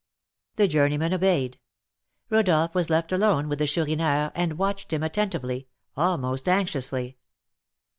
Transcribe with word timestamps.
The 0.55 0.67
journeyman 0.67 1.13
obeyed. 1.13 1.59
Rodolph 2.31 2.73
was 2.73 2.89
left 2.89 3.11
alone 3.11 3.47
with 3.47 3.59
the 3.59 3.67
Chourineur, 3.67 4.31
and 4.33 4.57
watched 4.57 4.91
him 4.91 5.03
attentively, 5.03 5.67
almost 5.95 6.49
anxiously. 6.49 7.17